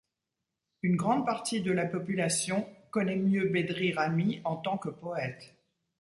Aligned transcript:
Une 0.81 0.95
grande 0.95 1.27
partie 1.27 1.61
de 1.61 1.71
la 1.71 1.85
population 1.85 2.67
connait 2.89 3.17
mieux 3.17 3.47
Bedri 3.49 3.93
Rahmi 3.93 4.41
en 4.45 4.55
tant 4.55 4.79
que 4.79 4.89
poète. 4.89 5.55